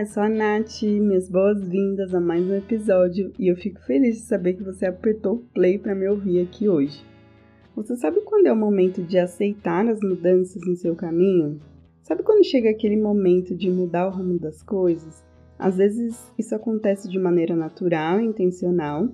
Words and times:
Olá, 0.00 0.06
eu 0.08 0.12
sou 0.14 0.22
a 0.22 0.28
Nath, 0.30 0.82
minhas 0.82 1.28
boas-vindas 1.28 2.14
a 2.14 2.20
mais 2.20 2.42
um 2.42 2.54
episódio 2.54 3.34
e 3.38 3.48
eu 3.48 3.56
fico 3.56 3.78
feliz 3.82 4.16
de 4.16 4.22
saber 4.22 4.54
que 4.54 4.62
você 4.62 4.86
apertou 4.86 5.34
o 5.34 5.44
play 5.52 5.78
para 5.78 5.94
me 5.94 6.08
ouvir 6.08 6.40
aqui 6.40 6.66
hoje. 6.70 7.04
Você 7.76 7.94
sabe 7.96 8.22
quando 8.22 8.46
é 8.46 8.52
o 8.52 8.56
momento 8.56 9.02
de 9.02 9.18
aceitar 9.18 9.86
as 9.86 10.00
mudanças 10.00 10.66
no 10.66 10.74
seu 10.74 10.96
caminho? 10.96 11.60
Sabe 12.02 12.22
quando 12.22 12.46
chega 12.46 12.70
aquele 12.70 12.96
momento 12.96 13.54
de 13.54 13.68
mudar 13.68 14.08
o 14.08 14.10
rumo 14.10 14.38
das 14.38 14.62
coisas? 14.62 15.22
Às 15.58 15.76
vezes 15.76 16.32
isso 16.38 16.54
acontece 16.54 17.06
de 17.06 17.18
maneira 17.18 17.54
natural 17.54 18.22
e 18.22 18.24
intencional, 18.24 19.06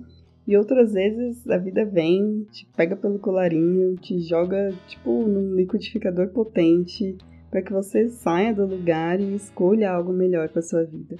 e 0.47 0.55
outras 0.55 0.93
vezes 0.93 1.45
a 1.49 1.57
vida 1.57 1.83
vem, 1.83 2.47
te 2.49 2.65
pega 2.77 2.95
pelo 2.95 3.19
colarinho, 3.19 3.97
te 3.97 4.21
joga 4.21 4.73
tipo 4.87 5.27
num 5.27 5.53
liquidificador 5.53 6.29
potente 6.29 7.17
para 7.49 7.61
que 7.61 7.71
você 7.71 8.09
saia 8.09 8.53
do 8.53 8.65
lugar 8.65 9.19
e 9.19 9.35
escolha 9.35 9.91
algo 9.91 10.11
melhor 10.11 10.49
para 10.49 10.61
sua 10.61 10.83
vida. 10.83 11.15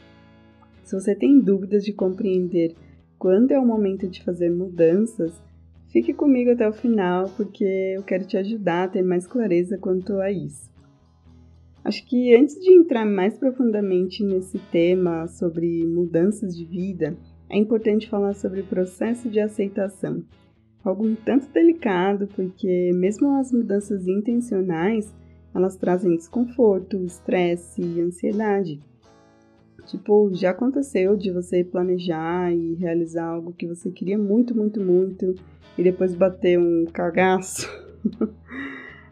Se 0.83 0.93
você 0.93 1.15
tem 1.15 1.39
dúvidas 1.39 1.83
de 1.83 1.93
compreender 1.93 2.75
quando 3.17 3.51
é 3.51 3.59
o 3.59 3.65
momento 3.65 4.07
de 4.07 4.23
fazer 4.23 4.49
mudanças, 4.49 5.41
fique 5.89 6.13
comigo 6.13 6.51
até 6.51 6.67
o 6.67 6.73
final 6.73 7.29
porque 7.35 7.93
eu 7.95 8.03
quero 8.03 8.25
te 8.25 8.37
ajudar 8.37 8.83
a 8.83 8.87
ter 8.87 9.01
mais 9.01 9.25
clareza 9.25 9.77
quanto 9.77 10.13
a 10.19 10.31
isso. 10.31 10.69
Acho 11.83 12.05
que 12.05 12.35
antes 12.35 12.55
de 12.55 12.73
entrar 12.73 13.05
mais 13.05 13.37
profundamente 13.37 14.21
nesse 14.23 14.59
tema 14.71 15.25
sobre 15.27 15.85
mudanças 15.85 16.55
de 16.55 16.65
vida, 16.65 17.15
é 17.49 17.57
importante 17.57 18.09
falar 18.09 18.33
sobre 18.33 18.59
o 18.59 18.65
processo 18.65 19.29
de 19.29 19.39
aceitação. 19.39 20.21
Algo 20.83 21.07
um 21.07 21.15
tanto 21.15 21.47
delicado, 21.49 22.27
porque 22.35 22.91
mesmo 22.93 23.29
as 23.37 23.53
mudanças 23.53 24.05
intencionais 24.05 25.13
elas 25.57 25.75
trazem 25.75 26.15
desconforto, 26.15 27.03
estresse 27.03 27.81
e 27.81 27.99
ansiedade. 27.99 28.79
Tipo, 29.87 30.29
já 30.33 30.51
aconteceu 30.51 31.15
de 31.15 31.31
você 31.31 31.63
planejar 31.63 32.53
e 32.53 32.75
realizar 32.75 33.25
algo 33.25 33.53
que 33.53 33.65
você 33.65 33.89
queria 33.89 34.17
muito, 34.17 34.55
muito, 34.55 34.79
muito 34.79 35.33
e 35.77 35.83
depois 35.83 36.13
bater 36.13 36.59
um 36.59 36.85
cagaço? 36.85 37.67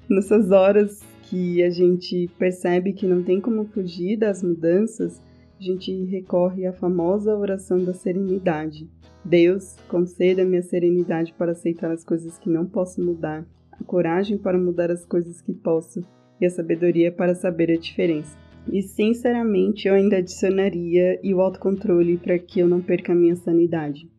Nessas 0.08 0.52
horas 0.52 1.02
que 1.24 1.64
a 1.64 1.70
gente 1.70 2.30
percebe 2.38 2.94
que 2.94 3.08
não 3.08 3.24
tem 3.24 3.42
como 3.42 3.66
fugir 3.66 4.18
das 4.18 4.44
mudanças, 4.44 5.20
a 5.60 5.64
gente 5.64 5.92
recorre 6.06 6.68
à 6.68 6.74
famosa 6.74 7.36
oração 7.36 7.84
da 7.84 7.94
serenidade. 7.94 8.88
Deus, 9.24 9.78
conceda-me 9.88 10.58
a 10.58 10.62
serenidade 10.62 11.34
para 11.34 11.54
aceitar 11.54 11.90
as 11.92 12.04
coisas 12.04 12.38
que 12.38 12.50
não 12.50 12.68
posso 12.68 13.02
mudar, 13.02 13.44
a 13.72 13.84
coragem 13.84 14.38
para 14.38 14.60
mudar 14.60 14.92
as 14.92 15.04
coisas 15.04 15.42
que 15.42 15.54
posso 15.54 16.06
e 16.40 16.46
a 16.46 16.50
sabedoria 16.50 17.12
para 17.12 17.36
saber 17.36 17.72
a 17.72 17.78
diferença. 17.78 18.38
E 18.72 18.82
sinceramente 18.82 19.88
eu 19.88 19.94
ainda 19.94 20.18
adicionaria 20.18 21.20
e 21.24 21.34
o 21.34 21.42
autocontrole 21.42 22.18
para 22.18 22.40
que 22.40 22.60
eu 22.60 22.68
não 22.68 22.82
perca 22.82 23.14
a 23.14 23.16
minha 23.16 23.36
sanidade. 23.36 24.10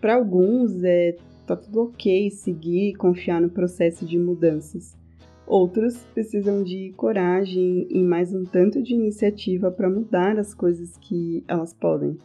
Para 0.00 0.16
alguns 0.16 0.82
é 0.84 1.16
tá 1.46 1.56
tudo 1.56 1.82
ok 1.82 2.30
seguir 2.30 2.90
e 2.90 2.94
confiar 2.94 3.40
no 3.40 3.48
processo 3.48 4.06
de 4.06 4.18
mudanças. 4.18 4.96
Outros 5.46 5.96
precisam 6.14 6.62
de 6.62 6.92
coragem 6.96 7.86
e 7.90 8.02
mais 8.02 8.32
um 8.32 8.44
tanto 8.44 8.82
de 8.82 8.94
iniciativa 8.94 9.70
para 9.70 9.90
mudar 9.90 10.38
as 10.38 10.54
coisas 10.54 10.96
que 10.98 11.42
elas 11.48 11.74
podem. 11.74 12.16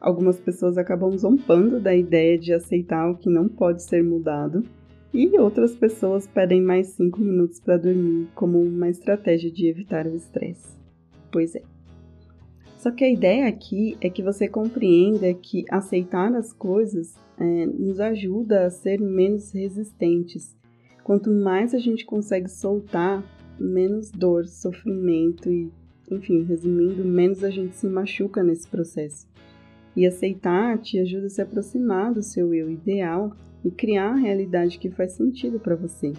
Algumas 0.00 0.40
pessoas 0.40 0.78
acabam 0.78 1.16
zombando 1.18 1.80
da 1.80 1.94
ideia 1.94 2.38
de 2.38 2.52
aceitar 2.52 3.10
o 3.10 3.16
que 3.16 3.28
não 3.28 3.48
pode 3.48 3.82
ser 3.82 4.02
mudado 4.02 4.62
e 5.12 5.38
outras 5.38 5.74
pessoas 5.74 6.26
pedem 6.26 6.62
mais 6.62 6.88
5 6.88 7.20
minutos 7.20 7.58
para 7.58 7.76
dormir 7.76 8.28
como 8.34 8.62
uma 8.62 8.88
estratégia 8.88 9.50
de 9.50 9.66
evitar 9.66 10.06
o 10.06 10.14
estresse. 10.14 10.78
Pois 11.32 11.54
é. 11.54 11.62
Só 12.78 12.90
que 12.90 13.04
a 13.04 13.10
ideia 13.10 13.46
aqui 13.46 13.96
é 14.00 14.08
que 14.08 14.22
você 14.22 14.48
compreenda 14.48 15.34
que 15.34 15.64
aceitar 15.68 16.34
as 16.34 16.52
coisas 16.52 17.14
é, 17.38 17.66
nos 17.66 18.00
ajuda 18.00 18.66
a 18.66 18.70
ser 18.70 19.00
menos 19.00 19.52
resistentes. 19.52 20.56
Quanto 21.04 21.30
mais 21.30 21.74
a 21.74 21.78
gente 21.78 22.06
consegue 22.06 22.48
soltar, 22.48 23.22
menos 23.58 24.10
dor, 24.10 24.46
sofrimento 24.46 25.50
e, 25.50 25.70
enfim, 26.10 26.44
resumindo, 26.44 27.04
menos 27.04 27.44
a 27.44 27.50
gente 27.50 27.76
se 27.76 27.86
machuca 27.86 28.42
nesse 28.42 28.66
processo. 28.68 29.28
E 29.94 30.06
aceitar 30.06 30.78
te 30.78 30.98
ajuda 31.00 31.26
a 31.26 31.30
se 31.30 31.42
aproximar 31.42 32.14
do 32.14 32.22
seu 32.22 32.54
eu 32.54 32.70
ideal 32.70 33.32
e 33.64 33.70
criar 33.70 34.12
a 34.12 34.16
realidade 34.16 34.78
que 34.78 34.90
faz 34.90 35.12
sentido 35.12 35.58
para 35.58 35.76
você. 35.76 36.12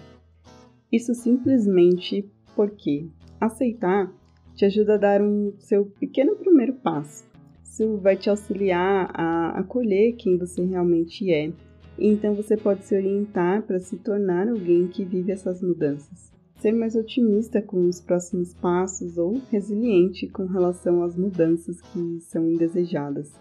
Isso 0.90 1.14
simplesmente 1.14 2.28
porque 2.54 3.08
aceitar 3.40 4.12
te 4.54 4.64
ajuda 4.64 4.94
a 4.94 4.98
dar 4.98 5.22
um 5.22 5.54
seu 5.58 5.86
pequeno 5.86 6.36
primeiro 6.36 6.74
passo. 6.74 7.24
Isso 7.64 7.96
vai 7.98 8.16
te 8.16 8.28
auxiliar 8.28 9.10
a 9.14 9.58
acolher 9.58 10.14
quem 10.16 10.36
você 10.36 10.62
realmente 10.62 11.32
é. 11.32 11.50
Então 11.98 12.34
você 12.34 12.56
pode 12.56 12.84
se 12.84 12.94
orientar 12.94 13.62
para 13.62 13.78
se 13.78 13.96
tornar 13.96 14.48
alguém 14.48 14.88
que 14.88 15.04
vive 15.04 15.32
essas 15.32 15.62
mudanças. 15.62 16.30
Ser 16.56 16.72
mais 16.72 16.94
otimista 16.94 17.60
com 17.60 17.88
os 17.88 18.00
próximos 18.00 18.54
passos 18.54 19.18
ou 19.18 19.40
resiliente 19.50 20.28
com 20.28 20.44
relação 20.44 21.02
às 21.02 21.16
mudanças 21.16 21.80
que 21.80 22.20
são 22.20 22.48
indesejadas. 22.48 23.32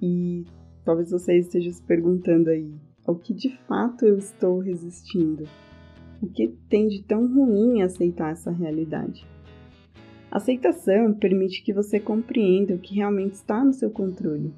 E 0.00 0.44
talvez 0.84 1.10
você 1.10 1.38
esteja 1.38 1.70
se 1.70 1.82
perguntando 1.82 2.50
aí, 2.50 2.72
ao 3.10 3.16
que 3.16 3.34
de 3.34 3.50
fato 3.66 4.04
eu 4.04 4.16
estou 4.16 4.60
resistindo. 4.60 5.44
O 6.22 6.28
que 6.28 6.48
tem 6.68 6.86
de 6.86 7.02
tão 7.02 7.26
ruim 7.26 7.82
aceitar 7.82 8.30
essa 8.30 8.52
realidade? 8.52 9.26
Aceitação 10.30 11.12
permite 11.12 11.60
que 11.64 11.72
você 11.72 11.98
compreenda 11.98 12.74
o 12.74 12.78
que 12.78 12.94
realmente 12.94 13.34
está 13.34 13.64
no 13.64 13.72
seu 13.72 13.90
controle. 13.90 14.54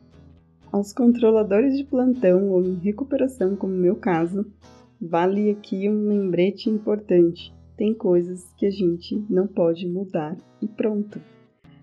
Aos 0.71 0.93
controladores 0.93 1.79
de 1.79 1.85
plantão 1.85 2.51
ou 2.51 2.63
em 2.63 2.75
recuperação, 2.75 3.57
como 3.57 3.73
meu 3.73 3.97
caso, 3.97 4.45
vale 5.01 5.51
aqui 5.51 5.89
um 5.89 6.09
lembrete 6.09 6.69
importante. 6.69 7.55
Tem 7.75 7.95
coisas 7.95 8.53
que 8.59 8.67
a 8.67 8.71
gente 8.71 9.25
não 9.31 9.47
pode 9.47 9.89
mudar 9.89 10.37
e 10.61 10.69
pronto. 10.69 11.19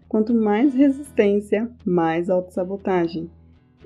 Quanto 0.08 0.36
mais 0.36 0.76
resistência, 0.76 1.72
mais 1.84 2.30
autossabotagem. 2.30 3.28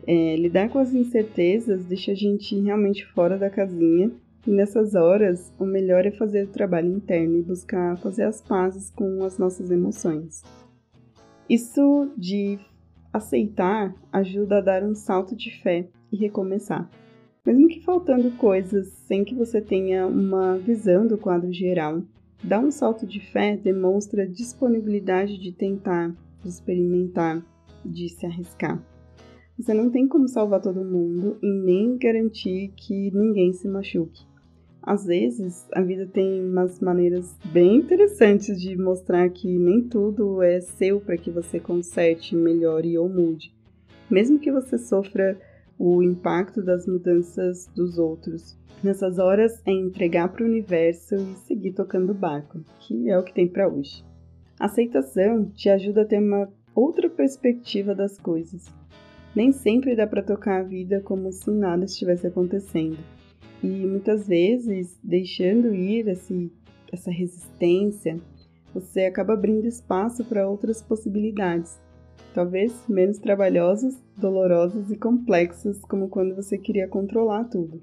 É, 0.05 0.35
lidar 0.35 0.69
com 0.69 0.79
as 0.79 0.93
incertezas 0.93 1.85
deixa 1.85 2.11
a 2.11 2.15
gente 2.15 2.59
realmente 2.59 3.05
fora 3.05 3.37
da 3.37 3.49
casinha 3.49 4.11
e 4.45 4.51
nessas 4.51 4.95
horas 4.95 5.53
o 5.57 5.65
melhor 5.65 6.05
é 6.05 6.11
fazer 6.11 6.43
o 6.43 6.51
trabalho 6.51 6.93
interno 6.93 7.37
e 7.37 7.41
buscar 7.41 7.97
fazer 7.97 8.23
as 8.23 8.41
pazes 8.41 8.89
com 8.89 9.23
as 9.23 9.37
nossas 9.37 9.71
emoções. 9.71 10.43
Isso 11.49 12.11
de 12.17 12.59
aceitar 13.13 13.95
ajuda 14.11 14.57
a 14.57 14.61
dar 14.61 14.83
um 14.83 14.95
salto 14.95 15.35
de 15.35 15.51
fé 15.61 15.87
e 16.11 16.17
recomeçar. 16.17 16.89
Mesmo 17.45 17.67
que 17.67 17.81
faltando 17.81 18.31
coisas 18.31 18.87
sem 19.07 19.23
que 19.23 19.35
você 19.35 19.61
tenha 19.61 20.07
uma 20.07 20.57
visão 20.57 21.05
do 21.05 21.17
quadro 21.17 21.51
geral, 21.51 22.01
dar 22.43 22.59
um 22.59 22.71
salto 22.71 23.05
de 23.05 23.19
fé 23.19 23.55
demonstra 23.55 24.27
disponibilidade 24.27 25.37
de 25.37 25.51
tentar, 25.51 26.13
de 26.41 26.49
experimentar, 26.49 27.43
de 27.85 28.09
se 28.09 28.25
arriscar. 28.25 28.81
Você 29.57 29.71
não 29.71 29.91
tem 29.91 30.07
como 30.07 30.27
salvar 30.27 30.61
todo 30.61 30.83
mundo 30.83 31.37
e 31.41 31.47
nem 31.47 31.95
garantir 31.97 32.73
que 32.75 33.11
ninguém 33.11 33.53
se 33.53 33.67
machuque. 33.67 34.25
Às 34.81 35.05
vezes, 35.05 35.67
a 35.71 35.81
vida 35.81 36.07
tem 36.07 36.43
umas 36.43 36.79
maneiras 36.81 37.37
bem 37.53 37.77
interessantes 37.77 38.59
de 38.59 38.75
mostrar 38.75 39.29
que 39.29 39.47
nem 39.57 39.81
tudo 39.83 40.41
é 40.41 40.59
seu 40.59 40.99
para 40.99 41.17
que 41.17 41.29
você 41.29 41.59
conserte, 41.59 42.35
melhore 42.35 42.97
ou 42.97 43.07
mude. 43.07 43.55
Mesmo 44.09 44.39
que 44.39 44.51
você 44.51 44.77
sofra 44.77 45.39
o 45.77 46.01
impacto 46.01 46.61
das 46.61 46.87
mudanças 46.87 47.67
dos 47.75 47.97
outros. 47.97 48.57
Nessas 48.83 49.19
horas 49.19 49.61
é 49.65 49.71
entregar 49.71 50.29
para 50.29 50.43
o 50.43 50.47
universo 50.47 51.15
e 51.15 51.35
seguir 51.45 51.73
tocando 51.73 52.11
o 52.11 52.15
barco, 52.15 52.59
que 52.79 53.09
é 53.09 53.17
o 53.17 53.23
que 53.23 53.33
tem 53.33 53.47
para 53.47 53.69
hoje. 53.69 54.03
A 54.59 54.65
aceitação 54.65 55.45
te 55.45 55.69
ajuda 55.69 56.01
a 56.01 56.05
ter 56.05 56.19
uma 56.19 56.49
outra 56.75 57.09
perspectiva 57.09 57.95
das 57.95 58.17
coisas. 58.17 58.65
Nem 59.35 59.51
sempre 59.51 59.95
dá 59.95 60.05
para 60.05 60.21
tocar 60.21 60.61
a 60.61 60.63
vida 60.63 61.01
como 61.01 61.31
se 61.31 61.49
nada 61.49 61.85
estivesse 61.85 62.27
acontecendo. 62.27 62.97
E 63.63 63.67
muitas 63.67 64.27
vezes, 64.27 64.99
deixando 65.03 65.73
ir 65.73 66.07
esse, 66.07 66.51
essa 66.91 67.09
resistência, 67.09 68.19
você 68.73 69.05
acaba 69.05 69.33
abrindo 69.33 69.65
espaço 69.65 70.23
para 70.25 70.47
outras 70.47 70.81
possibilidades, 70.81 71.79
talvez 72.33 72.73
menos 72.87 73.17
trabalhosas, 73.17 73.95
dolorosas 74.17 74.91
e 74.91 74.97
complexas, 74.97 75.79
como 75.85 76.09
quando 76.09 76.35
você 76.35 76.57
queria 76.57 76.87
controlar 76.87 77.45
tudo. 77.45 77.81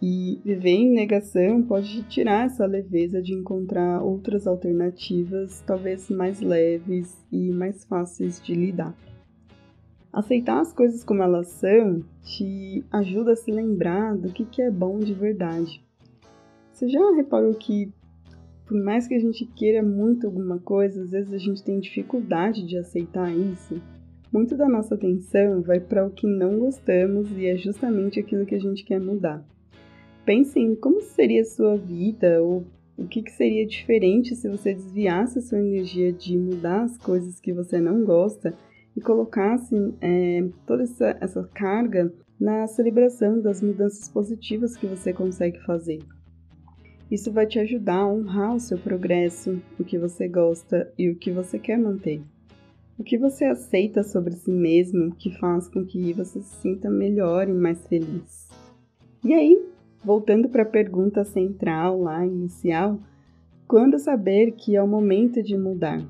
E 0.00 0.40
viver 0.44 0.70
em 0.70 0.92
negação 0.92 1.62
pode 1.62 1.88
te 1.88 2.02
tirar 2.08 2.46
essa 2.46 2.66
leveza 2.66 3.22
de 3.22 3.32
encontrar 3.32 4.02
outras 4.02 4.46
alternativas, 4.46 5.62
talvez 5.66 6.10
mais 6.10 6.40
leves 6.40 7.16
e 7.32 7.50
mais 7.50 7.84
fáceis 7.84 8.40
de 8.42 8.54
lidar. 8.54 8.94
Aceitar 10.16 10.62
as 10.62 10.72
coisas 10.72 11.04
como 11.04 11.22
elas 11.22 11.46
são 11.48 12.02
te 12.22 12.82
ajuda 12.90 13.32
a 13.32 13.36
se 13.36 13.52
lembrar 13.52 14.16
do 14.16 14.32
que, 14.32 14.62
é 14.62 14.70
bom 14.70 14.98
de 14.98 15.12
verdade. 15.12 15.84
Você 16.72 16.88
já 16.88 17.14
reparou 17.14 17.52
que, 17.52 17.92
por 18.64 18.82
mais 18.82 19.06
que 19.06 19.12
a 19.12 19.18
gente 19.18 19.44
queira 19.44 19.82
muito 19.82 20.26
alguma 20.26 20.58
coisa, 20.58 21.02
às 21.02 21.10
vezes 21.10 21.34
a 21.34 21.36
gente 21.36 21.62
tem 21.62 21.78
dificuldade 21.78 22.66
de 22.66 22.78
aceitar 22.78 23.30
isso? 23.30 23.78
Muito 24.32 24.56
da 24.56 24.66
nossa 24.66 24.94
atenção 24.94 25.60
vai 25.60 25.80
para 25.80 26.06
o 26.06 26.10
que 26.10 26.26
não 26.26 26.60
gostamos 26.60 27.30
e 27.32 27.44
é 27.44 27.56
justamente 27.58 28.18
aquilo 28.18 28.46
que 28.46 28.54
a 28.54 28.60
gente 28.60 28.86
quer 28.86 28.98
mudar. 28.98 29.44
Pense 30.24 30.58
em 30.58 30.74
como 30.74 31.02
seria 31.02 31.42
a 31.42 31.44
sua 31.44 31.76
vida 31.76 32.42
ou 32.42 32.64
o 32.96 33.06
que, 33.06 33.20
que 33.20 33.32
seria 33.32 33.66
diferente 33.66 34.34
se 34.34 34.48
você 34.48 34.72
desviasse 34.72 35.40
a 35.40 35.42
sua 35.42 35.58
energia 35.58 36.10
de 36.10 36.38
mudar 36.38 36.84
as 36.84 36.96
coisas 36.96 37.38
que 37.38 37.52
você 37.52 37.78
não 37.78 38.02
gosta 38.02 38.54
e 38.96 39.00
colocasse 39.00 39.74
é, 40.00 40.48
toda 40.66 40.84
essa, 40.84 41.16
essa 41.20 41.44
carga 41.54 42.12
na 42.40 42.66
celebração 42.66 43.40
das 43.40 43.62
mudanças 43.62 44.08
positivas 44.08 44.76
que 44.76 44.86
você 44.86 45.12
consegue 45.12 45.58
fazer. 45.64 45.98
Isso 47.10 47.30
vai 47.30 47.46
te 47.46 47.58
ajudar 47.58 47.98
a 47.98 48.08
honrar 48.08 48.54
o 48.54 48.60
seu 48.60 48.78
progresso, 48.78 49.60
o 49.78 49.84
que 49.84 49.98
você 49.98 50.26
gosta 50.26 50.92
e 50.98 51.10
o 51.10 51.16
que 51.16 51.30
você 51.30 51.58
quer 51.58 51.78
manter. 51.78 52.20
O 52.98 53.04
que 53.04 53.18
você 53.18 53.44
aceita 53.44 54.02
sobre 54.02 54.32
si 54.34 54.50
mesmo 54.50 55.14
que 55.14 55.30
faz 55.38 55.68
com 55.68 55.84
que 55.84 56.12
você 56.14 56.40
se 56.40 56.56
sinta 56.62 56.90
melhor 56.90 57.48
e 57.48 57.52
mais 57.52 57.86
feliz. 57.86 58.48
E 59.22 59.34
aí, 59.34 59.62
voltando 60.02 60.48
para 60.48 60.62
a 60.62 60.66
pergunta 60.66 61.22
central 61.24 62.00
lá, 62.00 62.24
inicial, 62.24 62.98
quando 63.68 63.98
saber 63.98 64.52
que 64.52 64.74
é 64.74 64.82
o 64.82 64.88
momento 64.88 65.42
de 65.42 65.56
mudar? 65.56 66.02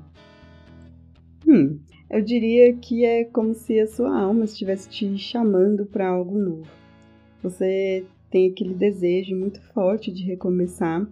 Hum, 1.45 1.79
eu 2.09 2.21
diria 2.21 2.73
que 2.73 3.03
é 3.03 3.25
como 3.25 3.53
se 3.53 3.79
a 3.79 3.87
sua 3.87 4.17
alma 4.19 4.45
estivesse 4.45 4.89
te 4.89 5.17
chamando 5.17 5.85
para 5.85 6.07
algo 6.07 6.37
novo. 6.37 6.67
Você 7.43 8.05
tem 8.29 8.49
aquele 8.49 8.73
desejo 8.73 9.35
muito 9.35 9.61
forte 9.73 10.11
de 10.11 10.23
recomeçar, 10.23 11.07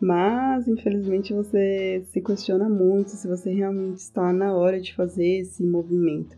mas 0.00 0.66
infelizmente 0.66 1.32
você 1.32 2.02
se 2.06 2.20
questiona 2.20 2.68
muito 2.68 3.10
se 3.10 3.28
você 3.28 3.52
realmente 3.52 3.98
está 3.98 4.32
na 4.32 4.54
hora 4.54 4.80
de 4.80 4.94
fazer 4.94 5.40
esse 5.40 5.64
movimento. 5.64 6.36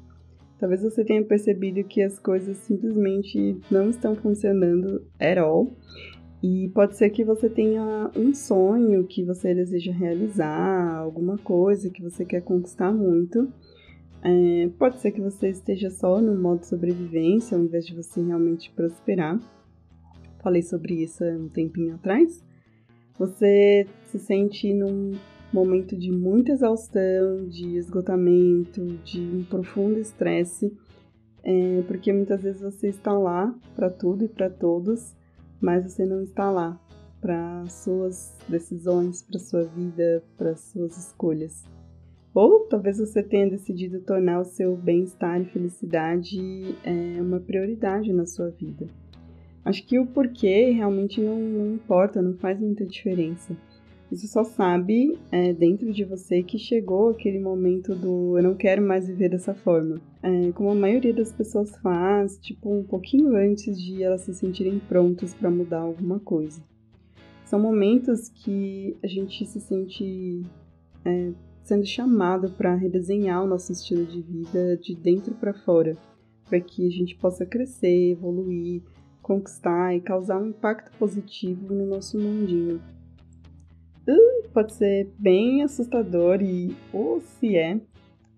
Talvez 0.58 0.82
você 0.82 1.04
tenha 1.04 1.22
percebido 1.24 1.82
que 1.84 2.00
as 2.00 2.18
coisas 2.18 2.56
simplesmente 2.58 3.56
não 3.70 3.90
estão 3.90 4.14
funcionando 4.14 5.02
at 5.18 5.38
all. 5.38 5.76
E 6.42 6.68
pode 6.74 6.96
ser 6.96 7.08
que 7.10 7.24
você 7.24 7.48
tenha 7.48 8.10
um 8.14 8.34
sonho 8.34 9.04
que 9.04 9.24
você 9.24 9.54
deseja 9.54 9.92
realizar, 9.92 10.96
alguma 10.96 11.38
coisa 11.38 11.88
que 11.88 12.02
você 12.02 12.24
quer 12.24 12.42
conquistar 12.42 12.92
muito. 12.92 13.50
É, 14.24 14.70
pode 14.78 15.00
ser 15.00 15.12
que 15.12 15.20
você 15.20 15.50
esteja 15.50 15.90
só 15.90 16.18
no 16.18 16.34
modo 16.34 16.64
sobrevivência, 16.64 17.58
ao 17.58 17.62
invés 17.62 17.84
de 17.84 17.94
você 17.94 18.22
realmente 18.22 18.72
prosperar. 18.72 19.38
Falei 20.42 20.62
sobre 20.62 21.02
isso 21.02 21.22
há 21.22 21.28
um 21.28 21.48
tempinho 21.48 21.94
atrás. 21.94 22.42
Você 23.18 23.86
se 24.06 24.18
sente 24.18 24.72
num 24.72 25.12
momento 25.52 25.96
de 25.96 26.10
muita 26.10 26.52
exaustão, 26.52 27.46
de 27.48 27.76
esgotamento, 27.76 28.84
de 29.04 29.20
um 29.20 29.44
profundo 29.44 30.00
estresse, 30.00 30.74
é, 31.44 31.82
porque 31.86 32.10
muitas 32.10 32.42
vezes 32.42 32.62
você 32.62 32.88
está 32.88 33.12
lá 33.12 33.54
para 33.76 33.90
tudo 33.90 34.24
e 34.24 34.28
para 34.28 34.48
todos, 34.48 35.14
mas 35.60 35.84
você 35.84 36.06
não 36.06 36.22
está 36.22 36.50
lá 36.50 36.80
para 37.20 37.64
suas 37.68 38.36
decisões, 38.48 39.22
para 39.22 39.38
sua 39.38 39.64
vida, 39.64 40.24
para 40.36 40.56
suas 40.56 40.96
escolhas. 40.96 41.73
Ou 42.34 42.66
talvez 42.66 42.98
você 42.98 43.22
tenha 43.22 43.48
decidido 43.48 44.00
tornar 44.00 44.40
o 44.40 44.44
seu 44.44 44.76
bem-estar 44.76 45.40
e 45.40 45.44
felicidade 45.44 46.74
é, 46.82 47.22
uma 47.22 47.38
prioridade 47.38 48.12
na 48.12 48.26
sua 48.26 48.50
vida. 48.50 48.88
Acho 49.64 49.86
que 49.86 49.98
o 49.98 50.06
porquê 50.06 50.70
realmente 50.70 51.20
não, 51.20 51.38
não 51.38 51.74
importa, 51.74 52.20
não 52.20 52.34
faz 52.34 52.58
muita 52.60 52.84
diferença. 52.84 53.56
Você 54.10 54.26
só 54.26 54.44
sabe 54.44 55.18
é, 55.32 55.52
dentro 55.52 55.92
de 55.92 56.04
você 56.04 56.42
que 56.42 56.58
chegou 56.58 57.10
aquele 57.10 57.38
momento 57.38 57.94
do 57.94 58.36
eu 58.36 58.42
não 58.42 58.54
quero 58.54 58.82
mais 58.82 59.08
viver 59.08 59.30
dessa 59.30 59.54
forma. 59.54 60.00
É, 60.22 60.52
como 60.52 60.70
a 60.70 60.74
maioria 60.74 61.14
das 61.14 61.32
pessoas 61.32 61.74
faz, 61.78 62.36
tipo, 62.38 62.68
um 62.68 62.82
pouquinho 62.82 63.34
antes 63.34 63.80
de 63.80 64.02
elas 64.02 64.22
se 64.22 64.34
sentirem 64.34 64.78
prontas 64.78 65.32
para 65.32 65.50
mudar 65.50 65.80
alguma 65.80 66.18
coisa. 66.20 66.62
São 67.44 67.58
momentos 67.58 68.28
que 68.28 68.96
a 69.02 69.06
gente 69.06 69.46
se 69.46 69.60
sente 69.60 70.42
é, 71.04 71.32
sendo 71.64 71.86
chamado 71.86 72.50
para 72.50 72.74
redesenhar 72.74 73.42
o 73.42 73.46
nosso 73.46 73.72
estilo 73.72 74.04
de 74.04 74.20
vida 74.20 74.76
de 74.76 74.94
dentro 74.94 75.34
para 75.34 75.54
fora, 75.54 75.96
para 76.46 76.60
que 76.60 76.86
a 76.86 76.90
gente 76.90 77.16
possa 77.16 77.46
crescer, 77.46 78.12
evoluir, 78.12 78.82
conquistar 79.22 79.96
e 79.96 80.00
causar 80.00 80.38
um 80.38 80.48
impacto 80.48 80.96
positivo 80.98 81.74
no 81.74 81.86
nosso 81.86 82.18
mundinho. 82.18 82.82
Uh, 84.06 84.48
pode 84.52 84.74
ser 84.74 85.10
bem 85.18 85.62
assustador 85.62 86.42
e, 86.42 86.76
ou 86.92 87.22
se 87.22 87.56
é, 87.56 87.80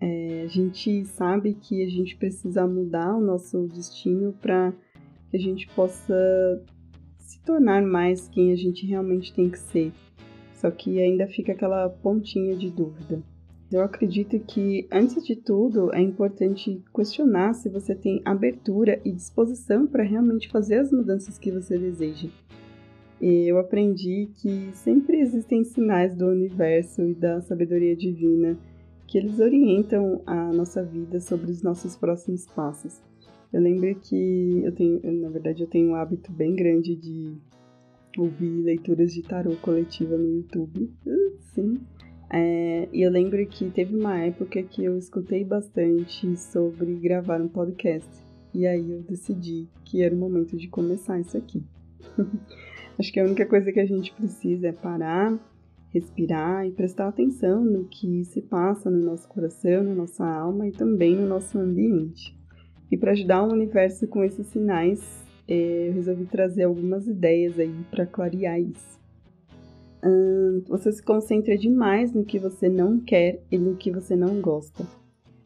é, 0.01 0.43
a 0.45 0.47
gente 0.47 1.05
sabe 1.07 1.55
que 1.55 1.83
a 1.83 1.89
gente 1.89 2.17
precisa 2.17 2.65
mudar 2.65 3.13
o 3.17 3.21
nosso 3.21 3.67
destino 3.67 4.33
para 4.35 4.73
que 5.31 5.37
a 5.37 5.41
gente 5.41 5.67
possa 5.75 6.63
se 7.19 7.43
tornar 7.43 7.83
mais 7.83 8.29
quem 8.29 8.53
a 8.53 8.57
gente 8.57 8.87
realmente 8.87 9.35
tem 9.35 9.51
que 9.51 9.59
ser. 9.59 9.93
Só 10.67 10.71
que 10.73 11.01
ainda 11.01 11.29
fica 11.29 11.53
aquela 11.53 11.89
pontinha 11.89 12.57
de 12.57 12.71
dúvida. 12.71 13.23
Eu 13.71 13.83
acredito 13.83 14.39
que, 14.41 14.87
antes 14.91 15.25
de 15.25 15.37
tudo, 15.37 15.95
é 15.95 16.01
importante 16.01 16.83
questionar 16.95 17.55
se 17.55 17.69
você 17.69 17.95
tem 17.95 18.21
abertura 18.25 19.01
e 19.05 19.13
disposição 19.13 19.87
para 19.87 20.03
realmente 20.03 20.49
fazer 20.49 20.79
as 20.79 20.91
mudanças 20.91 21.39
que 21.39 21.53
você 21.53 21.79
deseja 21.79 22.29
eu 23.21 23.59
aprendi 23.59 24.29
que 24.37 24.71
sempre 24.75 25.21
existem 25.21 25.65
sinais 25.65 26.15
do 26.15 26.27
universo 26.27 27.03
e 27.03 27.15
da 27.15 27.41
sabedoria 27.41 27.97
divina 27.97 28.59
que 29.07 29.17
eles 29.17 29.39
orientam 29.39 30.21
a 30.27 30.53
nossa 30.53 30.83
vida 30.83 31.21
sobre 31.21 31.51
os 31.51 31.63
nossos 31.63 31.97
próximos 31.97 32.47
passos. 32.47 33.01
Eu 33.53 33.61
lembro 33.61 33.95
que 34.01 34.63
eu 34.65 34.73
tenho, 34.73 35.01
na 35.21 35.29
verdade, 35.29 35.63
eu 35.63 35.69
tenho 35.69 35.91
um 35.91 35.95
hábito 35.95 36.33
bem 36.33 36.55
grande 36.55 36.95
de 36.97 37.37
ouvir 38.21 38.63
leituras 38.63 39.13
de 39.13 39.23
tarô 39.23 39.57
coletiva 39.57 40.17
no 40.17 40.37
YouTube. 40.37 40.91
Uh, 41.07 41.37
sim. 41.55 41.81
É, 42.31 42.89
e 42.93 43.03
eu 43.03 43.11
lembro 43.11 43.45
que 43.47 43.71
teve 43.71 43.97
uma 43.97 44.19
época 44.19 44.63
que 44.63 44.85
eu 44.85 44.99
escutei 44.99 45.45
bastante 45.45 46.37
sobre 46.37 46.95
gravar 46.95 47.41
um 47.41 47.49
podcast. 47.49 48.09
E 48.53 48.67
aí 48.67 48.91
eu 48.91 49.03
decidi 49.03 49.69
que 49.85 50.03
era 50.03 50.15
o 50.15 50.19
momento 50.19 50.57
de 50.57 50.69
começar 50.69 51.21
isso 51.21 51.37
aqui. 51.37 51.63
Acho 52.99 53.13
que 53.13 53.21
a 53.21 53.25
única 53.25 53.47
coisa 53.47 53.71
que 53.71 53.81
a 53.81 53.87
gente 53.87 54.13
precisa 54.15 54.69
é 54.69 54.73
parar, 54.73 55.39
respirar 55.91 56.67
e 56.67 56.73
prestar 56.73 57.09
atenção 57.09 57.65
no 57.65 57.85
que 57.85 58.25
se 58.25 58.41
passa 58.41 58.91
no 58.91 59.05
nosso 59.05 59.29
coração, 59.29 59.85
na 59.85 59.95
nossa 59.95 60.25
alma 60.25 60.67
e 60.67 60.73
também 60.73 61.15
no 61.15 61.29
nosso 61.29 61.59
ambiente. 61.59 62.35
E 62.91 62.97
para 62.97 63.13
ajudar 63.13 63.43
o 63.43 63.53
universo 63.53 64.07
com 64.09 64.25
esses 64.25 64.47
sinais, 64.47 65.26
eu 65.49 65.93
resolvi 65.93 66.25
trazer 66.25 66.65
algumas 66.65 67.07
ideias 67.07 67.59
aí 67.59 67.75
para 67.91 68.07
clarear 68.07 68.61
isso. 68.61 68.97
Você 70.69 70.93
se 70.93 71.03
concentra 71.03 71.57
demais 71.57 72.13
no 72.13 72.25
que 72.25 72.39
você 72.39 72.69
não 72.69 73.01
quer 73.01 73.41
e 73.51 73.59
no 73.59 73.77
que 73.77 73.91
você 73.91 74.15
não 74.15 74.41
gosta. 74.41 74.85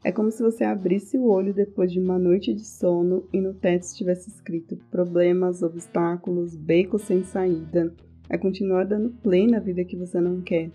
É 0.03 0.11
como 0.11 0.31
se 0.31 0.43
você 0.43 0.65
abrisse 0.65 1.19
o 1.19 1.27
olho 1.29 1.53
depois 1.53 1.93
de 1.93 2.01
uma 2.01 2.19
noite 2.19 2.55
de 2.55 2.65
sono 2.65 3.25
e 3.33 3.41
no 3.41 3.53
teto 3.53 3.83
estivesse 3.83 4.31
escrito 4.31 4.77
problemas, 4.91 5.63
obstáculos, 5.63 6.57
becos 6.57 7.03
sem 7.03 7.23
saída. 7.23 7.93
É 8.29 8.39
continuar 8.39 8.85
dando 8.85 9.11
play 9.23 9.47
na 9.47 9.59
vida 9.59 9.85
que 9.85 9.97
você 9.97 10.21
não 10.21 10.41
quer. 10.41 10.71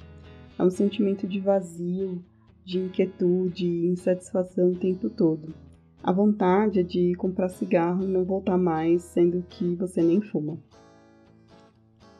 É 0.58 0.64
um 0.64 0.70
sentimento 0.70 1.28
de 1.28 1.40
vazio, 1.40 2.24
de 2.64 2.80
inquietude 2.80 3.88
insatisfação 3.88 4.72
o 4.72 4.76
tempo 4.76 5.10
todo. 5.10 5.54
A 6.06 6.12
vontade 6.12 6.82
é 6.82 6.84
de 6.84 7.16
comprar 7.16 7.50
cigarro 7.50 8.04
e 8.04 8.08
não 8.08 8.24
voltar 8.24 8.60
mais, 8.60 9.02
sendo 9.02 9.44
que 9.50 9.74
você 9.74 10.04
nem 10.04 10.22
fuma. 10.22 10.56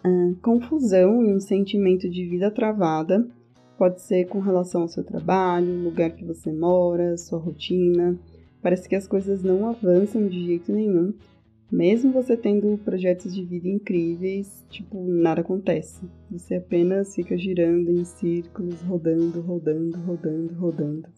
Ah, 0.04 0.34
confusão 0.42 1.24
e 1.24 1.32
um 1.32 1.40
sentimento 1.40 2.10
de 2.10 2.26
vida 2.26 2.50
travada 2.50 3.30
Pode 3.78 4.02
ser 4.02 4.26
com 4.28 4.40
relação 4.40 4.82
ao 4.82 4.88
seu 4.88 5.04
trabalho, 5.04 5.84
lugar 5.84 6.10
que 6.12 6.26
você 6.26 6.52
mora, 6.52 7.16
sua 7.16 7.38
rotina. 7.38 8.18
Parece 8.60 8.90
que 8.90 8.96
as 8.96 9.06
coisas 9.06 9.44
não 9.44 9.70
avançam 9.70 10.28
de 10.28 10.46
jeito 10.46 10.72
nenhum, 10.72 11.14
Mesmo 11.72 12.12
você 12.12 12.38
tendo 12.38 12.78
projetos 12.78 13.34
de 13.34 13.44
vida 13.44 13.68
incríveis, 13.68 14.64
tipo, 14.70 15.04
nada 15.08 15.42
acontece. 15.42 16.00
Você 16.30 16.56
apenas 16.56 17.16
fica 17.16 17.36
girando 17.36 17.90
em 17.90 18.06
círculos, 18.06 18.80
rodando, 18.82 19.42
rodando, 19.42 19.98
rodando, 19.98 20.54
rodando. 20.54 21.10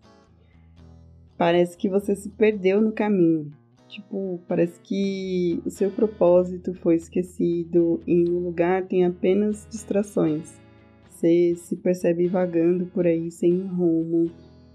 Parece 1.38 1.78
que 1.78 1.88
você 1.88 2.16
se 2.16 2.30
perdeu 2.30 2.82
no 2.82 2.92
caminho. 2.92 3.52
Tipo, 3.88 4.42
parece 4.48 4.80
que 4.82 5.62
o 5.66 5.70
seu 5.70 5.90
propósito 5.92 6.74
foi 6.74 6.96
esquecido 6.96 8.02
e 8.06 8.24
no 8.24 8.40
lugar 8.40 8.86
tem 8.86 9.06
apenas 9.06 9.66
distrações. 9.70 10.60
Você 11.10 11.56
se 11.56 11.76
percebe 11.76 12.28
vagando 12.28 12.86
por 12.88 13.06
aí 13.06 13.32
sem 13.32 13.62
um 13.62 13.68
rumo. 13.68 14.32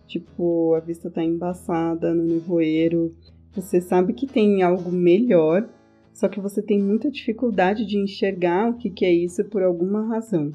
Tipo, 0.07 0.75
a 0.75 0.81
vista 0.81 1.11
tá 1.11 1.23
embaçada 1.23 2.14
no 2.14 2.25
nevoeiro, 2.25 3.14
você 3.54 3.81
sabe 3.81 4.12
que 4.14 4.26
tem 4.26 4.62
algo 4.62 4.90
melhor, 4.90 5.69
só 6.12 6.28
que 6.28 6.40
você 6.40 6.62
tem 6.62 6.83
muita 6.83 7.11
dificuldade 7.11 7.87
de 7.87 7.99
enxergar 7.99 8.71
o 8.71 8.76
que, 8.76 8.90
que 8.90 9.04
é 9.04 9.12
isso 9.12 9.45
por 9.45 9.62
alguma 9.62 10.07
razão. 10.07 10.52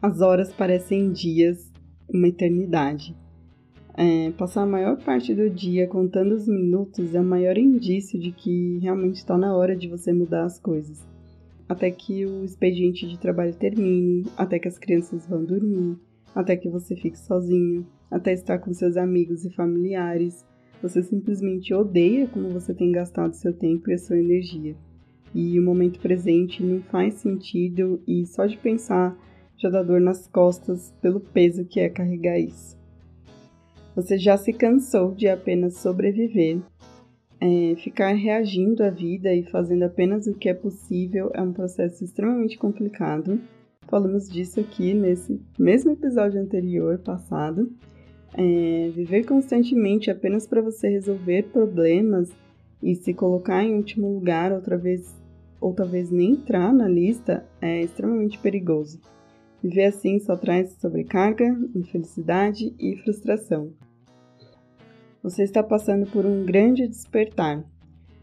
As 0.00 0.20
horas 0.20 0.52
parecem 0.52 1.12
dias, 1.12 1.70
uma 2.08 2.28
eternidade. 2.28 3.16
É, 3.94 4.30
passar 4.32 4.62
a 4.62 4.66
maior 4.66 4.96
parte 4.98 5.34
do 5.34 5.50
dia 5.50 5.86
contando 5.86 6.34
os 6.34 6.46
minutos 6.46 7.14
é 7.14 7.20
o 7.20 7.24
maior 7.24 7.58
indício 7.58 8.18
de 8.18 8.30
que 8.30 8.78
realmente 8.78 9.16
está 9.16 9.36
na 9.36 9.54
hora 9.56 9.76
de 9.76 9.88
você 9.88 10.12
mudar 10.12 10.44
as 10.44 10.58
coisas. 10.58 11.04
Até 11.68 11.90
que 11.90 12.24
o 12.24 12.44
expediente 12.44 13.06
de 13.06 13.18
trabalho 13.18 13.54
termine, 13.54 14.26
até 14.36 14.58
que 14.58 14.68
as 14.68 14.78
crianças 14.78 15.26
vão 15.26 15.44
dormir, 15.44 15.96
até 16.34 16.56
que 16.56 16.68
você 16.68 16.96
fique 16.96 17.18
sozinho, 17.18 17.86
até 18.10 18.32
estar 18.32 18.58
com 18.58 18.72
seus 18.72 18.96
amigos 18.96 19.44
e 19.44 19.50
familiares, 19.50 20.44
você 20.82 21.02
simplesmente 21.02 21.74
odeia 21.74 22.26
como 22.28 22.48
você 22.50 22.72
tem 22.72 22.90
gastado 22.90 23.34
seu 23.34 23.52
tempo 23.52 23.90
e 23.90 23.94
a 23.94 23.98
sua 23.98 24.18
energia. 24.18 24.74
E 25.34 25.58
o 25.60 25.62
momento 25.62 26.00
presente 26.00 26.62
não 26.62 26.80
faz 26.82 27.14
sentido 27.14 28.00
e 28.06 28.24
só 28.26 28.46
de 28.46 28.56
pensar 28.56 29.16
já 29.56 29.68
dá 29.68 29.82
dor 29.82 30.00
nas 30.00 30.26
costas 30.26 30.92
pelo 31.02 31.20
peso 31.20 31.66
que 31.66 31.78
é 31.78 31.88
carregar 31.88 32.38
isso. 32.38 32.79
Você 33.94 34.16
já 34.16 34.36
se 34.36 34.52
cansou 34.52 35.14
de 35.14 35.28
apenas 35.28 35.76
sobreviver. 35.78 36.58
É, 37.40 37.74
ficar 37.76 38.12
reagindo 38.12 38.82
à 38.84 38.90
vida 38.90 39.34
e 39.34 39.42
fazendo 39.44 39.84
apenas 39.84 40.26
o 40.26 40.34
que 40.34 40.48
é 40.48 40.54
possível 40.54 41.30
é 41.34 41.40
um 41.40 41.52
processo 41.52 42.04
extremamente 42.04 42.58
complicado. 42.58 43.40
Falamos 43.88 44.28
disso 44.28 44.60
aqui 44.60 44.94
nesse 44.94 45.40
mesmo 45.58 45.90
episódio 45.92 46.40
anterior, 46.40 46.98
passado. 46.98 47.72
É, 48.34 48.90
viver 48.94 49.24
constantemente 49.24 50.10
apenas 50.10 50.46
para 50.46 50.60
você 50.60 50.88
resolver 50.88 51.44
problemas 51.44 52.30
e 52.82 52.94
se 52.94 53.12
colocar 53.12 53.64
em 53.64 53.74
último 53.74 54.12
lugar 54.12 54.52
outra 54.52 54.76
vez 54.76 55.18
ou 55.60 55.74
talvez 55.74 56.10
nem 56.10 56.32
entrar 56.32 56.72
na 56.72 56.88
lista 56.88 57.44
é 57.60 57.82
extremamente 57.82 58.38
perigoso. 58.38 59.00
Viver 59.62 59.84
assim 59.84 60.18
só 60.18 60.36
traz 60.36 60.70
sobrecarga, 60.80 61.44
infelicidade 61.74 62.74
e 62.78 62.96
frustração. 62.96 63.72
Você 65.22 65.42
está 65.42 65.62
passando 65.62 66.10
por 66.10 66.24
um 66.24 66.46
grande 66.46 66.88
despertar. 66.88 67.62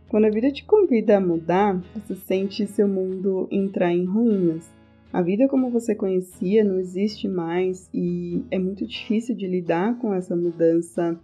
Quando 0.10 0.26
a 0.26 0.32
vida 0.32 0.52
te 0.52 0.66
convida 0.66 1.18
a 1.18 1.22
mudar, 1.22 1.80
você 1.94 2.16
sente 2.16 2.66
seu 2.66 2.88
mundo 2.88 3.48
entrar 3.52 3.94
em 3.94 4.06
ruínas. 4.06 4.68
A 5.14 5.22
vida 5.22 5.48
como 5.48 5.70
você 5.70 5.94
conhecia 5.94 6.64
não 6.64 6.80
existe 6.80 7.28
mais 7.28 7.90
e 7.94 8.44
é 8.50 8.58
muito 8.58 8.86
difícil 8.86 9.36
de 9.36 9.48
lidar 9.48 9.98
com 10.00 10.14
essa 10.14 10.36
mudança, 10.36 11.20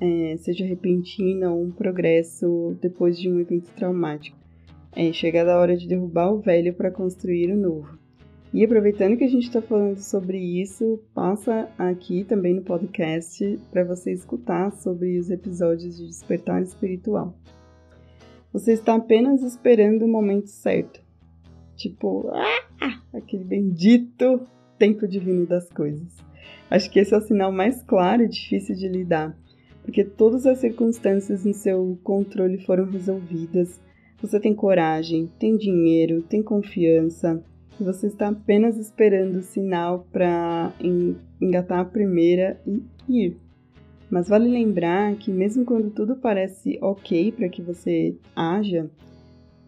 é, 0.00 0.36
seja 0.38 0.64
repentina 0.64 1.52
ou 1.52 1.62
um 1.62 1.70
progresso 1.70 2.76
depois 2.80 3.16
de 3.16 3.30
um 3.30 3.38
evento 3.38 3.70
traumático. 3.76 4.36
É 4.94 5.12
chegada 5.12 5.54
a 5.54 5.60
hora 5.60 5.76
de 5.76 5.86
derrubar 5.86 6.32
o 6.32 6.40
velho 6.40 6.74
para 6.74 6.90
construir 6.90 7.52
o 7.52 7.56
novo. 7.56 8.01
E 8.52 8.62
aproveitando 8.62 9.16
que 9.16 9.24
a 9.24 9.28
gente 9.28 9.44
está 9.44 9.62
falando 9.62 9.96
sobre 9.96 10.38
isso, 10.38 11.00
passa 11.14 11.70
aqui 11.78 12.22
também 12.22 12.54
no 12.54 12.62
podcast 12.62 13.58
para 13.70 13.82
você 13.82 14.12
escutar 14.12 14.70
sobre 14.72 15.18
os 15.18 15.30
episódios 15.30 15.96
de 15.96 16.06
despertar 16.06 16.60
espiritual. 16.60 17.34
Você 18.52 18.74
está 18.74 18.96
apenas 18.96 19.42
esperando 19.42 20.04
o 20.04 20.08
momento 20.08 20.48
certo. 20.48 21.00
Tipo, 21.76 22.28
ah, 22.28 23.00
aquele 23.14 23.44
bendito 23.44 24.46
tempo 24.78 25.08
divino 25.08 25.46
das 25.46 25.70
coisas. 25.70 26.14
Acho 26.70 26.90
que 26.90 26.98
esse 26.98 27.14
é 27.14 27.16
o 27.16 27.22
sinal 27.22 27.50
mais 27.50 27.82
claro 27.82 28.22
e 28.22 28.28
difícil 28.28 28.74
de 28.74 28.86
lidar, 28.86 29.34
porque 29.82 30.04
todas 30.04 30.44
as 30.44 30.58
circunstâncias 30.58 31.46
em 31.46 31.54
seu 31.54 31.98
controle 32.04 32.58
foram 32.66 32.84
resolvidas. 32.84 33.80
Você 34.20 34.38
tem 34.38 34.54
coragem, 34.54 35.30
tem 35.38 35.56
dinheiro, 35.56 36.22
tem 36.22 36.42
confiança, 36.42 37.42
você 37.82 38.06
está 38.06 38.28
apenas 38.28 38.76
esperando 38.76 39.36
o 39.36 39.42
sinal 39.42 40.06
para 40.12 40.72
engatar 41.40 41.80
a 41.80 41.84
primeira 41.84 42.60
e 42.66 42.82
ir. 43.08 43.36
Mas 44.10 44.28
vale 44.28 44.48
lembrar 44.48 45.16
que, 45.16 45.30
mesmo 45.30 45.64
quando 45.64 45.90
tudo 45.90 46.16
parece 46.16 46.78
ok 46.82 47.32
para 47.32 47.48
que 47.48 47.62
você 47.62 48.14
haja, 48.36 48.90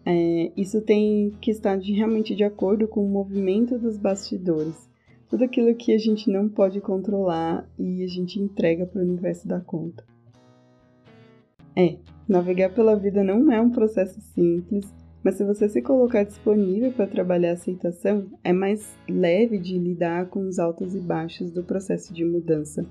é, 0.05 0.51
isso 0.55 0.81
tem 0.81 1.31
que 1.41 1.49
estar 1.49 1.77
de, 1.77 1.91
realmente 1.93 2.35
de 2.35 2.43
acordo 2.43 2.87
com 2.87 3.03
o 3.03 3.09
movimento 3.09 3.79
dos 3.79 3.97
bastidores. 3.97 4.87
Tudo 5.27 5.43
aquilo 5.43 5.73
que 5.73 5.91
a 5.91 5.97
gente 5.97 6.29
não 6.29 6.47
pode 6.47 6.79
controlar 6.79 7.67
e 7.79 8.03
a 8.03 8.07
gente 8.07 8.39
entrega 8.39 8.85
para 8.85 9.01
o 9.01 9.03
universo 9.03 9.47
dar 9.47 9.61
conta. 9.61 10.03
É, 11.75 11.97
navegar 12.27 12.69
pela 12.69 12.95
vida 12.95 13.23
não 13.23 13.51
é 13.51 13.59
um 13.59 13.71
processo 13.71 14.21
simples, 14.21 14.85
mas 15.25 15.35
se 15.35 15.43
você 15.43 15.67
se 15.67 15.81
colocar 15.81 16.23
disponível 16.23 16.91
para 16.91 17.07
trabalhar 17.07 17.49
a 17.49 17.53
aceitação, 17.53 18.27
é 18.43 18.53
mais 18.53 18.95
leve 19.09 19.57
de 19.57 19.75
lidar 19.75 20.27
com 20.27 20.47
os 20.47 20.59
altos 20.59 20.93
e 20.93 20.99
baixos 20.99 21.49
do 21.49 21.63
processo 21.63 22.13
de 22.13 22.23
mudança. 22.23 22.85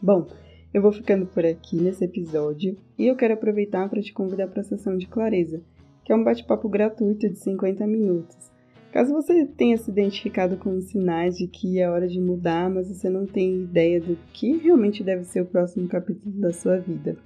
Bom, 0.00 0.26
eu 0.72 0.80
vou 0.80 0.90
ficando 0.90 1.26
por 1.26 1.44
aqui 1.44 1.76
nesse 1.76 2.02
episódio 2.02 2.78
e 2.98 3.06
eu 3.06 3.14
quero 3.14 3.34
aproveitar 3.34 3.90
para 3.90 4.00
te 4.00 4.10
convidar 4.10 4.48
para 4.48 4.62
a 4.62 4.64
sessão 4.64 4.96
de 4.96 5.06
clareza 5.06 5.60
que 6.02 6.12
é 6.12 6.16
um 6.16 6.24
bate-papo 6.24 6.66
gratuito 6.66 7.28
de 7.28 7.38
50 7.38 7.86
minutos. 7.86 8.50
Caso 8.90 9.12
você 9.12 9.44
tenha 9.44 9.76
se 9.76 9.90
identificado 9.90 10.56
com 10.56 10.76
os 10.76 10.84
sinais 10.84 11.36
de 11.36 11.46
que 11.46 11.78
é 11.78 11.90
hora 11.90 12.08
de 12.08 12.20
mudar, 12.20 12.70
mas 12.70 12.88
você 12.88 13.10
não 13.10 13.26
tem 13.26 13.64
ideia 13.64 14.00
do 14.00 14.16
que 14.32 14.56
realmente 14.56 15.04
deve 15.04 15.24
ser 15.24 15.42
o 15.42 15.46
próximo 15.46 15.88
capítulo 15.88 16.34
da 16.40 16.52
sua 16.52 16.78
vida. 16.78 17.16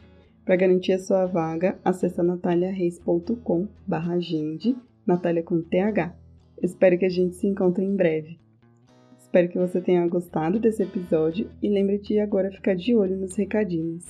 Para 0.48 0.56
garantir 0.56 0.94
a 0.94 0.98
sua 0.98 1.26
vaga, 1.26 1.78
acesse 1.84 2.22
nataliareis.com 2.22 3.68
agende, 3.92 4.74
Natália 5.06 5.42
com 5.42 5.60
TH. 5.60 6.14
Espero 6.62 6.96
que 6.96 7.04
a 7.04 7.10
gente 7.10 7.36
se 7.36 7.46
encontre 7.46 7.84
em 7.84 7.94
breve. 7.94 8.38
Espero 9.20 9.50
que 9.50 9.58
você 9.58 9.78
tenha 9.78 10.08
gostado 10.08 10.58
desse 10.58 10.82
episódio 10.82 11.50
e 11.62 11.68
lembre 11.68 11.98
de 11.98 12.18
agora 12.18 12.50
ficar 12.50 12.74
de 12.74 12.96
olho 12.96 13.14
nos 13.18 13.36
recadinhos. 13.36 14.06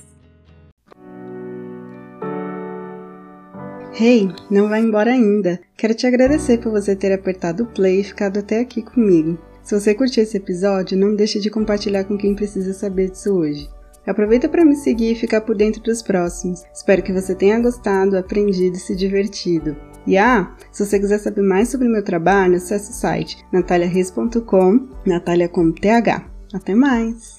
Hey, 3.99 4.29
não 4.49 4.69
vai 4.69 4.79
embora 4.79 5.11
ainda! 5.11 5.59
Quero 5.75 5.93
te 5.93 6.07
agradecer 6.07 6.59
por 6.59 6.71
você 6.71 6.95
ter 6.95 7.11
apertado 7.11 7.63
o 7.63 7.67
play 7.67 7.99
e 7.99 8.03
ficado 8.05 8.39
até 8.39 8.61
aqui 8.61 8.81
comigo. 8.81 9.37
Se 9.61 9.77
você 9.77 9.93
curtiu 9.93 10.23
esse 10.23 10.37
episódio, 10.37 10.97
não 10.97 11.17
deixe 11.17 11.37
de 11.37 11.49
compartilhar 11.49 12.05
com 12.05 12.17
quem 12.17 12.33
precisa 12.33 12.71
saber 12.73 13.09
disso 13.09 13.35
hoje. 13.35 13.67
Aproveita 14.05 14.49
para 14.49 14.65
me 14.65 14.75
seguir 14.75 15.11
e 15.11 15.15
ficar 15.15 15.41
por 15.41 15.55
dentro 15.55 15.81
dos 15.81 16.01
próximos. 16.01 16.63
Espero 16.73 17.03
que 17.03 17.13
você 17.13 17.35
tenha 17.35 17.59
gostado, 17.59 18.17
aprendido 18.17 18.75
e 18.75 18.79
se 18.79 18.95
divertido. 18.95 19.75
E 20.07 20.17
ah, 20.17 20.55
se 20.71 20.85
você 20.85 20.99
quiser 20.99 21.19
saber 21.19 21.41
mais 21.41 21.69
sobre 21.69 21.87
meu 21.87 22.03
trabalho, 22.03 22.55
acesse 22.55 22.91
o 22.91 22.93
site 22.93 23.45
nataliareis.com, 23.51 24.87
Natalia 25.05 25.47
com 25.47 25.71
TH. 25.71 26.25
Até 26.53 26.73
mais! 26.73 27.38